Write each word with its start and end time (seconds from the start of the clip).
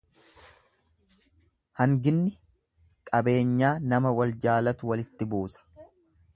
Hanginni 1.81 2.33
qabeenyaa 3.11 3.75
nama 3.93 4.17
waljaalatu 4.21 4.93
walitti 4.93 5.33
buusa. 5.35 5.89